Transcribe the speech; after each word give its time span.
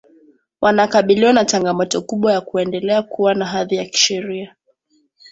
wanakabiliwa 0.61 1.33
na 1.33 1.45
changamoto 1.45 2.01
kubwa 2.01 2.33
ya 2.33 2.41
kuendelea 2.41 3.01
kuwa 3.03 3.33
na 3.33 3.45
hadhi 3.45 3.75
ya 3.75 3.85
kisheria 3.85 4.55